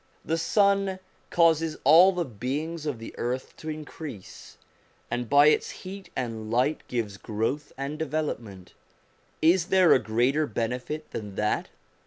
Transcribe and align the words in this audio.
The 0.25 0.39
sun 0.39 0.97
causes 1.29 1.77
all 1.83 2.11
the 2.11 2.25
beings 2.25 2.87
of 2.87 2.97
the 2.97 3.13
earth 3.19 3.55
to 3.57 3.69
increase, 3.69 4.57
and 5.11 5.29
by 5.29 5.49
its 5.49 5.69
heat 5.69 6.09
and 6.15 6.49
light 6.49 6.81
gives 6.87 7.17
growth 7.17 7.71
and 7.77 7.99
development: 7.99 8.73
is 9.43 9.65
there 9.67 9.93
a 9.93 9.99
greater 9.99 10.47
benefit 10.47 11.11
than 11.11 11.35
that? 11.35 11.69